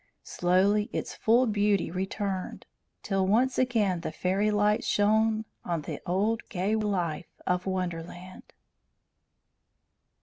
[0.23, 2.65] Slowly its full beauty returned,
[3.03, 8.51] till once again the fairy lights shone on the old gay life of wonderland.